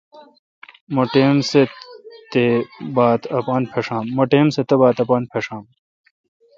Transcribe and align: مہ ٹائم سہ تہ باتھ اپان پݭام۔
مہ 0.93 1.03
ٹائم 1.11 1.37
سہ 1.49 1.61
تہ 2.31 2.43
باتھ 2.95 3.25
اپان 5.05 5.23
پݭام۔ 5.31 5.65